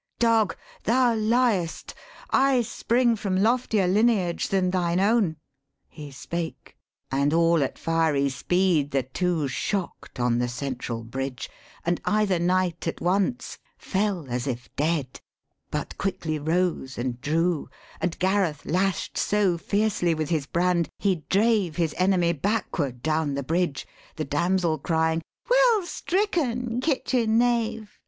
'Dog, 0.17 0.57
thou 0.85 1.13
liest. 1.13 1.93
I 2.31 2.63
spring 2.63 3.15
from 3.15 3.35
loftier 3.37 3.85
lineage 3.87 4.47
than 4.47 4.71
thine 4.71 4.99
own.' 4.99 5.35
He 5.89 6.09
spake; 6.09 6.75
and 7.11 7.35
all 7.35 7.61
at 7.61 7.77
fiery 7.77 8.27
speed 8.29 8.89
the 8.89 9.03
two 9.03 9.47
Shock'd 9.47 10.19
on 10.19 10.39
the 10.39 10.47
central 10.47 11.03
bridge. 11.03 11.51
And 11.85 12.01
either 12.03 12.39
knight 12.39 12.87
at 12.87 12.99
once 12.99 13.59
Fell, 13.77 14.25
as 14.27 14.47
if 14.47 14.75
dead; 14.75 15.21
but 15.69 15.95
quickly 15.99 16.39
rose 16.39 16.97
and 16.97 17.21
drew, 17.21 17.69
And 18.01 18.17
Gareth 18.17 18.65
lash'd 18.65 19.19
so 19.19 19.55
fiercely 19.59 20.15
with 20.15 20.29
his 20.29 20.47
brand 20.47 20.89
He 20.97 21.25
drave 21.29 21.75
his 21.75 21.93
enemy 21.99 22.33
backward 22.33 23.03
down 23.03 23.35
the 23.35 23.43
bridge, 23.43 23.85
The 24.15 24.25
damsel 24.25 24.79
crying, 24.79 25.21
'Well 25.47 25.85
stricken 25.85 26.81
kitchen 26.81 27.37
knave!' 27.37 27.99